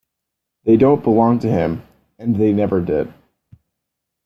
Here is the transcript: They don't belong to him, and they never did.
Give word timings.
They 0.63 0.77
don't 0.77 1.03
belong 1.03 1.37
to 1.41 1.47
him, 1.47 1.83
and 2.17 2.35
they 2.35 2.53
never 2.53 2.81
did. 2.81 3.13